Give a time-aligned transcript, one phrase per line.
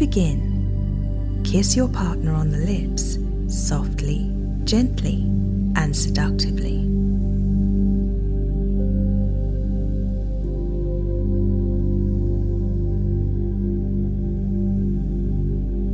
[0.00, 3.18] begin, kiss your partner on the lips
[3.54, 4.32] softly,
[4.64, 5.20] gently,
[5.76, 6.78] and seductively.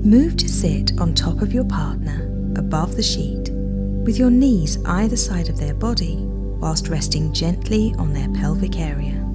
[0.08, 2.26] Move to sit on top of your partner
[2.56, 3.50] above the sheet
[4.04, 6.14] with your knees either side of their body
[6.60, 9.25] whilst resting gently on their pelvic area.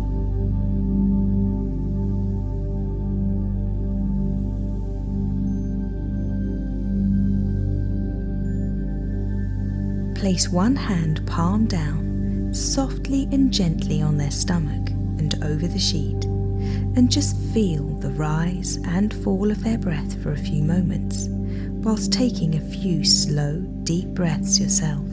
[10.21, 16.25] Place one hand palm down, softly and gently on their stomach and over the sheet
[16.95, 22.13] and just feel the rise and fall of their breath for a few moments, whilst
[22.13, 25.07] taking a few slow, deep breaths yourself.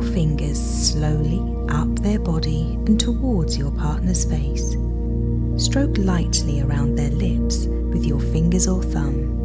[0.00, 4.76] Your fingers slowly up their body and towards your partner's face.
[5.56, 9.39] Stroke lightly around their lips with your fingers or thumb.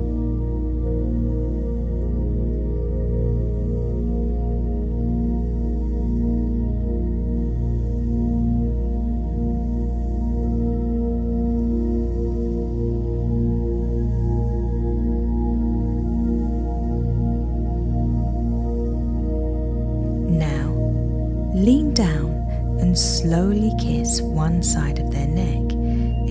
[24.45, 25.73] One side of their neck,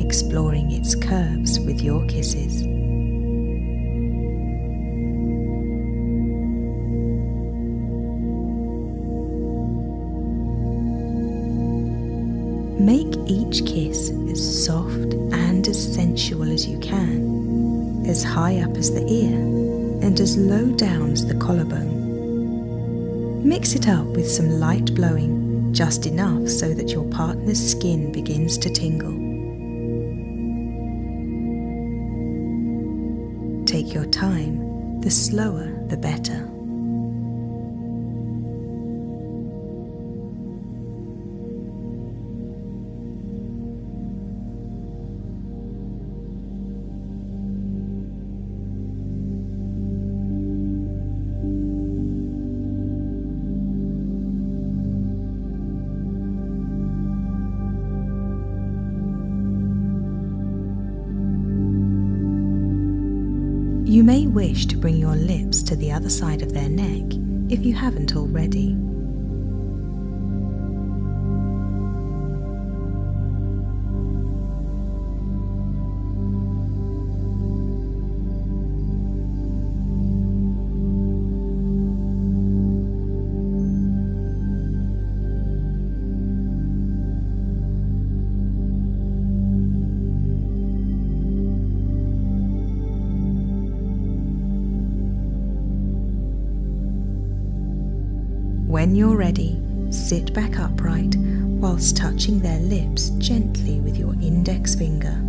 [0.00, 2.62] exploring its curves with your kisses.
[12.78, 18.92] Make each kiss as soft and as sensual as you can, as high up as
[18.92, 19.40] the ear
[20.06, 22.02] and as low down as the collarbone.
[23.42, 25.43] Mix it up with some light blowing,
[25.74, 29.12] just enough so that your partner's skin begins to tingle.
[33.66, 36.53] Take your time, the slower the better.
[64.04, 67.64] You may wish to bring your lips to the other side of their neck if
[67.64, 68.76] you haven't already.
[98.94, 99.60] When you're ready,
[99.90, 105.20] sit back upright whilst touching their lips gently with your index finger.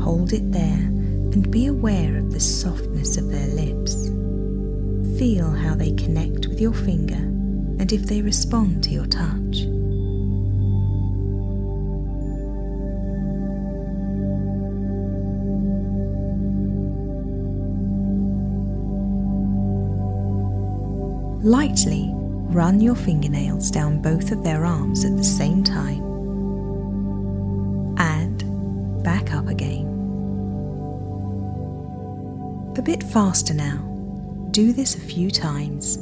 [0.00, 4.06] Hold it there and be aware of the softness of their lips.
[5.18, 9.64] Feel how they connect with your finger and if they respond to your touch.
[21.42, 22.14] Lightly
[22.48, 26.02] run your fingernails down both of their arms at the same time
[27.98, 29.86] and back up again.
[32.78, 33.84] A bit faster now.
[34.50, 35.98] Do this a few times.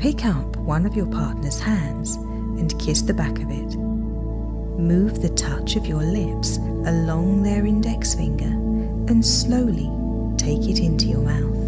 [0.00, 3.76] Pick up one of your partner's hands and kiss the back of it.
[4.78, 8.44] Move the touch of your lips along their index finger
[9.08, 9.88] and slowly
[10.46, 11.65] take it into your mouth.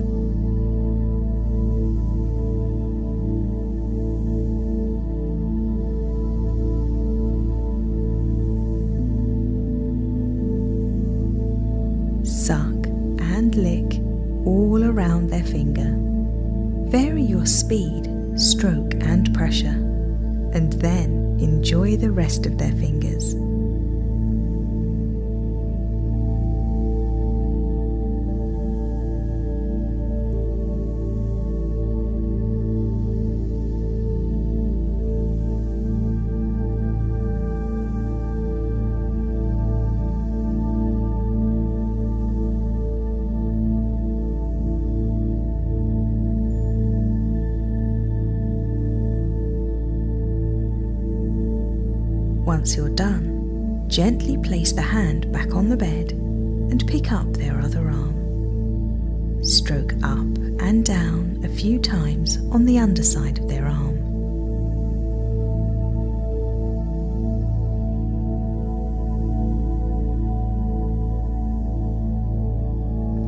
[52.58, 57.60] Once you're done, gently place the hand back on the bed and pick up their
[57.60, 59.38] other arm.
[59.44, 60.26] Stroke up
[60.58, 63.96] and down a few times on the underside of their arm.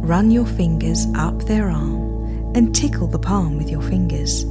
[0.02, 4.44] Run your fingers up their arm and tickle the palm with your fingers.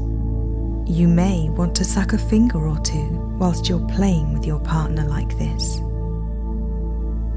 [0.89, 5.05] You may want to suck a finger or two whilst you're playing with your partner
[5.05, 5.77] like this.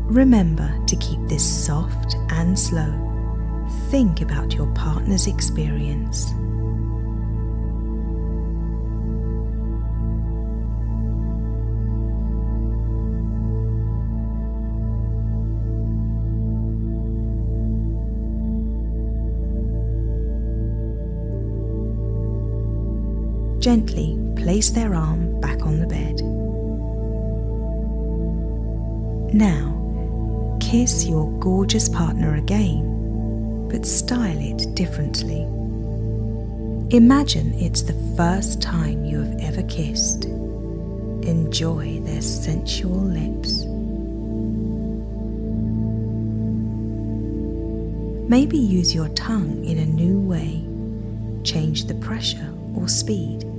[0.07, 2.91] Remember to keep this soft and slow.
[3.91, 6.33] Think about your partner's experience.
[23.63, 26.21] Gently place their arm back on the bed.
[29.33, 35.43] Now, kiss your gorgeous partner again, but style it differently.
[36.91, 40.25] Imagine it's the first time you have ever kissed.
[40.25, 43.63] Enjoy their sensual lips.
[48.29, 50.65] Maybe use your tongue in a new way.
[51.45, 53.52] Change the pressure or speed.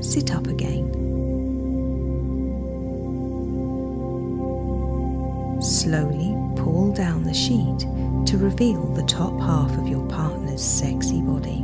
[0.00, 0.92] Sit up again.
[5.60, 7.80] Slowly pull down the sheet
[8.26, 11.62] to reveal the top half of your partner's sexy body.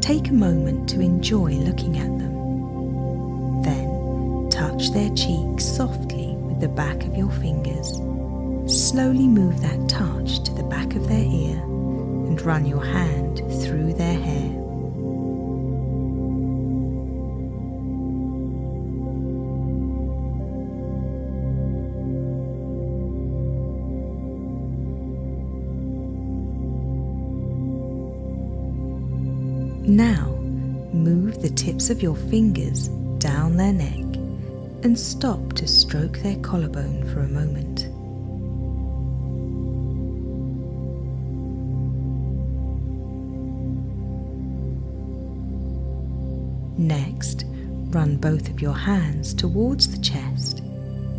[0.00, 3.62] Take a moment to enjoy looking at them.
[3.62, 8.00] Then touch their cheeks softly with the back of your fingers.
[8.66, 11.73] Slowly move that touch to the back of their ear
[12.34, 14.50] and run your hand through their hair.
[29.86, 30.30] Now,
[30.92, 32.88] move the tips of your fingers
[33.18, 34.00] down their neck
[34.82, 37.93] and stop to stroke their collarbone for a moment.
[47.94, 50.60] Run both of your hands towards the chest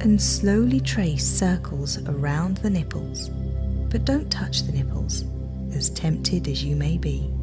[0.01, 3.30] and slowly trace circles around the nipples,
[3.89, 5.24] but don't touch the nipples,
[5.74, 7.34] as tempted as you may be.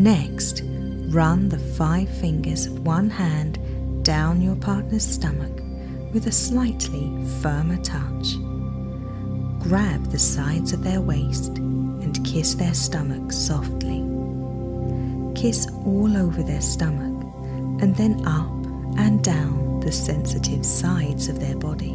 [0.00, 0.62] Next,
[1.10, 3.58] run the five fingers of one hand
[4.02, 5.60] down your partner's stomach
[6.14, 8.38] with a slightly firmer touch.
[9.58, 13.98] Grab the sides of their waist and kiss their stomach softly.
[15.38, 17.22] Kiss all over their stomach
[17.82, 18.50] and then up
[18.98, 21.92] and down the sensitive sides of their body.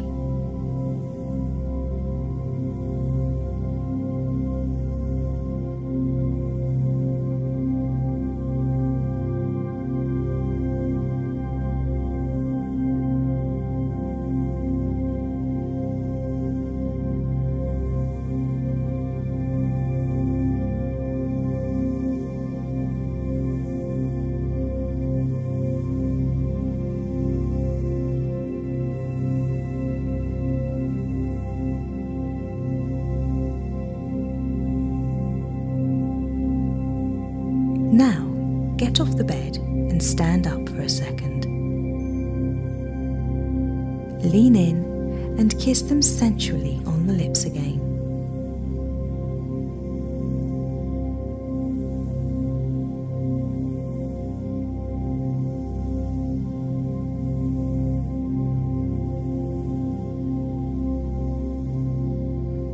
[45.76, 47.76] Kiss them sensually on the lips again.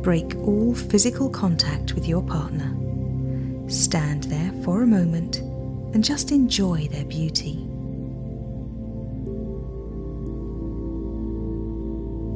[0.01, 2.73] Break all physical contact with your partner.
[3.69, 5.39] Stand there for a moment
[5.93, 7.72] and just enjoy their beauty.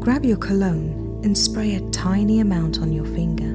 [0.07, 3.51] Grab your cologne and spray a tiny amount on your finger.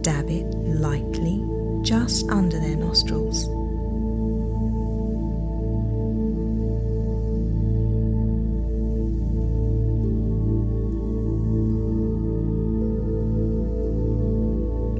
[0.00, 1.44] Dab it lightly
[1.82, 3.46] just under their nostrils.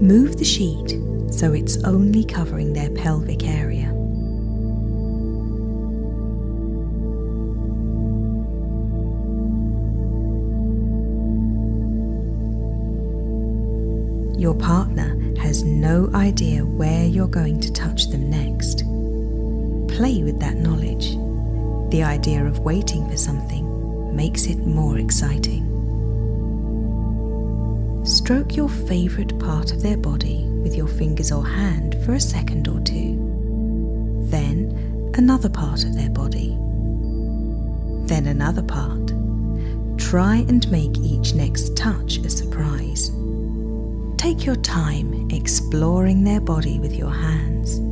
[0.02, 1.00] Move the sheet
[1.32, 3.89] so it's only covering their pelvic area.
[14.40, 18.78] Your partner has no idea where you're going to touch them next.
[19.94, 21.10] Play with that knowledge.
[21.90, 25.66] The idea of waiting for something makes it more exciting.
[28.06, 32.66] Stroke your favourite part of their body with your fingers or hand for a second
[32.66, 33.18] or two.
[34.30, 36.56] Then another part of their body.
[38.06, 39.12] Then another part.
[39.98, 43.10] Try and make each next touch a surprise.
[44.20, 47.89] Take your time exploring their body with your hands.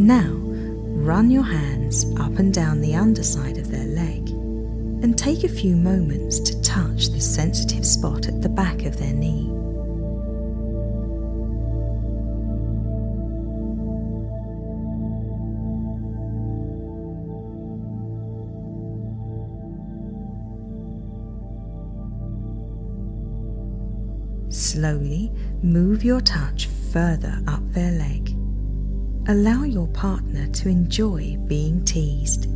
[0.00, 5.48] Now, run your hands up and down the underside of their leg and take a
[5.48, 9.46] few moments to touch the sensitive spot at the back of their knee.
[24.48, 25.30] Slowly
[25.62, 28.39] move your touch further up their leg.
[29.30, 32.48] Allow your partner to enjoy being teased.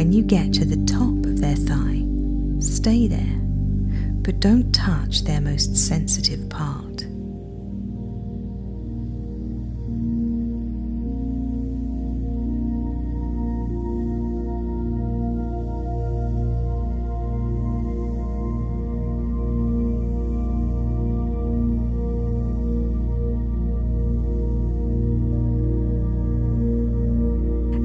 [0.00, 2.02] When you get to the top of their thigh,
[2.58, 3.38] stay there,
[4.22, 6.89] but don't touch their most sensitive part.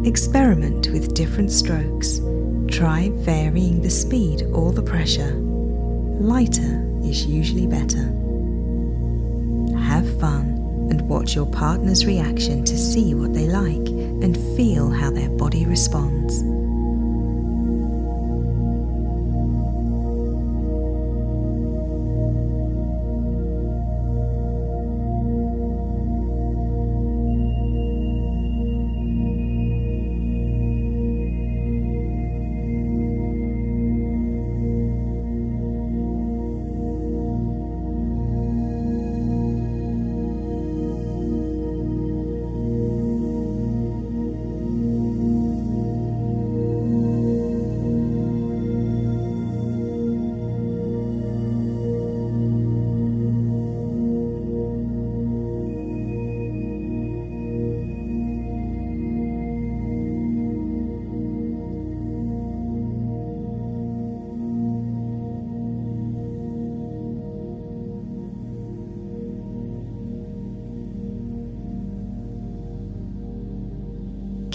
[0.05, 2.21] Experiment with different strokes.
[2.67, 5.33] Try varying the speed or the pressure.
[5.33, 8.03] Lighter is usually better.
[9.79, 15.09] Have fun and watch your partner's reaction to see what they like and feel how
[15.09, 16.54] their body responds.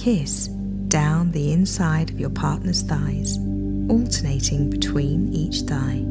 [0.01, 0.49] Kiss
[0.89, 3.37] down the inside of your partner's thighs,
[3.91, 6.03] alternating between each thigh.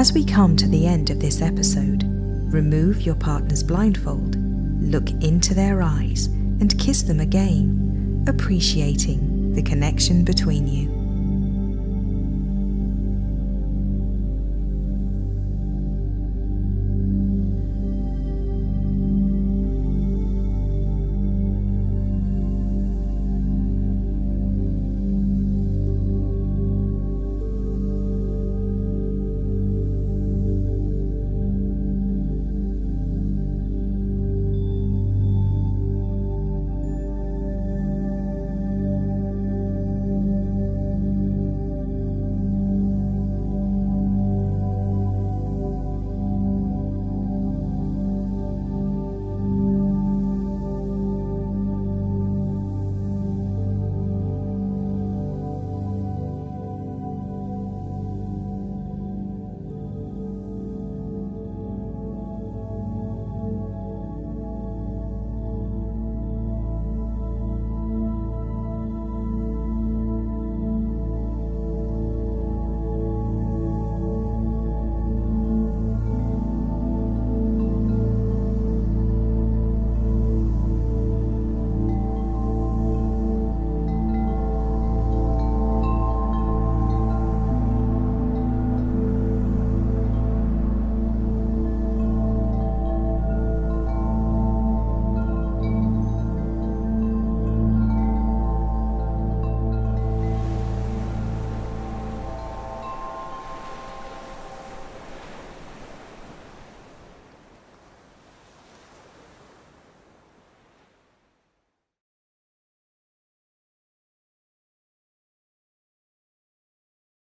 [0.00, 2.04] As we come to the end of this episode,
[2.50, 4.34] remove your partner's blindfold,
[4.82, 10.99] look into their eyes, and kiss them again, appreciating the connection between you.